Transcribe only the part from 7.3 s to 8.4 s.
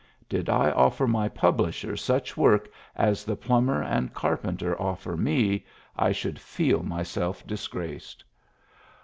disgraced.